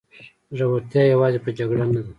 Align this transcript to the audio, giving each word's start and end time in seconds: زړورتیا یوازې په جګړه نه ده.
زړورتیا 0.57 1.03
یوازې 1.13 1.39
په 1.45 1.49
جګړه 1.57 1.85
نه 1.93 1.99
ده. 2.05 2.09